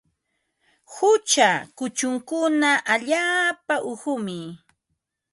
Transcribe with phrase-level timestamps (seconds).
[0.93, 4.39] Qucha kuchunkuna allaapa uqumi.